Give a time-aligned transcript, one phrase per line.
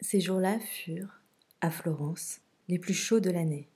[0.00, 1.20] Ces jours-là furent,
[1.60, 3.68] à Florence, les plus chauds de l'année.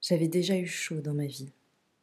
[0.00, 1.50] J'avais déjà eu chaud dans ma vie.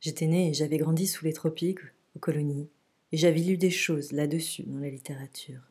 [0.01, 1.79] J'étais née et j'avais grandi sous les tropiques,
[2.15, 2.69] aux colonies,
[3.13, 5.61] et j'avais lu des choses là-dessus dans la littérature.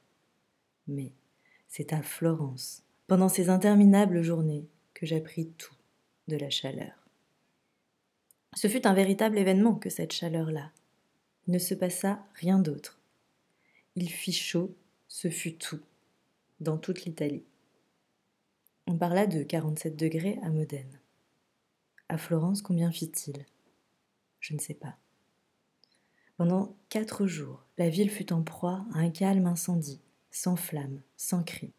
[0.88, 1.12] Mais
[1.68, 5.74] c'est à Florence, pendant ces interminables journées, que j'appris tout
[6.28, 6.94] de la chaleur.
[8.54, 10.72] Ce fut un véritable événement que cette chaleur-là.
[11.46, 12.98] Il ne se passa rien d'autre.
[13.94, 14.74] Il fit chaud,
[15.08, 15.80] ce fut tout,
[16.60, 17.44] dans toute l'Italie.
[18.86, 21.00] On parla de 47 degrés à Modène.
[22.08, 23.46] À Florence, combien fit-il?
[24.40, 24.96] Je ne sais pas.
[26.36, 31.42] Pendant quatre jours, la ville fut en proie à un calme incendie, sans flammes, sans
[31.42, 31.72] cris.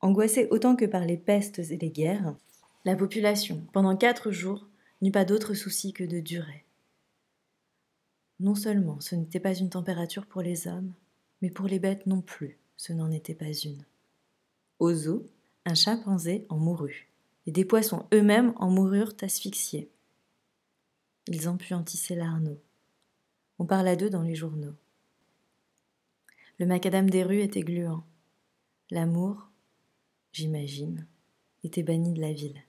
[0.00, 2.34] Angoissée autant que par les pestes et les guerres,
[2.84, 4.66] la population, pendant quatre jours,
[5.02, 6.64] n'eut pas d'autre souci que de durer.
[8.40, 10.94] Non seulement ce n'était pas une température pour les hommes,
[11.42, 13.84] mais pour les bêtes non plus, ce n'en était pas une.
[14.78, 15.26] Aux eaux,
[15.66, 17.10] un chimpanzé en mourut,
[17.46, 19.90] et des poissons eux-mêmes en moururent asphyxiés.
[21.26, 22.58] Ils empuantissaient l'Arnaud.
[23.58, 24.72] On parla d'eux dans les journaux.
[26.58, 28.02] Le macadam des rues était gluant.
[28.90, 29.50] L'amour,
[30.32, 31.06] j'imagine,
[31.62, 32.62] était banni de la ville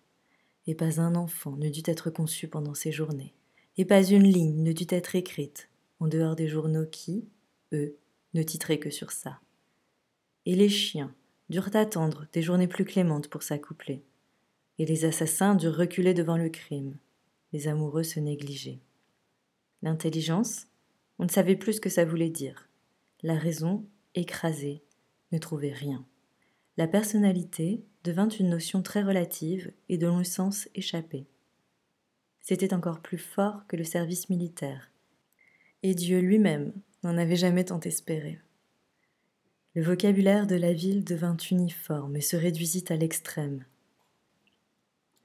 [0.67, 3.33] et pas un enfant ne dut être conçu pendant ces journées,
[3.77, 5.69] et pas une ligne ne dut être écrite,
[6.01, 7.29] en dehors des journaux qui,
[7.71, 7.95] eux,
[8.33, 9.39] ne titraient que sur ça.
[10.45, 11.13] Et les chiens
[11.49, 14.03] durent attendre des journées plus clémentes pour s'accoupler,
[14.79, 16.97] et les assassins durent reculer devant le crime,
[17.53, 18.79] les amoureux se négligeaient.
[19.81, 20.67] L'intelligence,
[21.19, 22.69] on ne savait plus ce que ça voulait dire.
[23.21, 24.83] La raison, écrasée,
[25.31, 26.05] ne trouvait rien.
[26.77, 31.27] La personnalité, devint une notion très relative et dont le sens échappait.
[32.41, 34.91] C'était encore plus fort que le service militaire,
[35.83, 38.39] et Dieu lui-même n'en avait jamais tant espéré.
[39.73, 43.63] Le vocabulaire de la ville devint uniforme et se réduisit à l'extrême.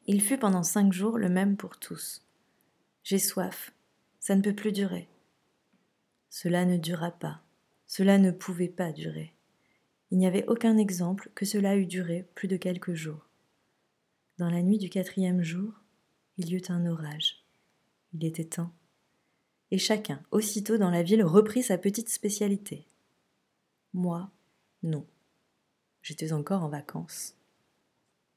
[0.06, 2.24] Il fut pendant cinq jours le même pour tous.
[3.02, 3.72] J'ai soif,
[4.20, 5.08] ça ne peut plus durer.
[6.30, 7.42] Cela ne dura pas,
[7.88, 9.32] cela ne pouvait pas durer.
[10.12, 13.28] Il n'y avait aucun exemple que cela eût duré plus de quelques jours.
[14.38, 15.72] Dans la nuit du quatrième jour,
[16.36, 17.44] il y eut un orage.
[18.12, 18.70] Il était temps.
[19.72, 22.86] Et chacun, aussitôt dans la ville, reprit sa petite spécialité.
[23.96, 24.30] Moi,
[24.82, 25.06] non.
[26.02, 27.34] J'étais encore en vacances.